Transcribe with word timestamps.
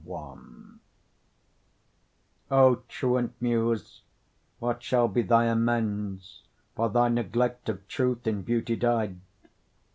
CI 0.03 0.73
O 2.49 2.75
truant 2.87 3.39
Muse 3.39 4.01
what 4.57 4.81
shall 4.81 5.07
be 5.07 5.21
thy 5.21 5.45
amends 5.45 6.41
For 6.75 6.89
thy 6.89 7.07
neglect 7.09 7.69
of 7.69 7.87
truth 7.87 8.25
in 8.25 8.41
beauty 8.41 8.75
dy'd? 8.75 9.19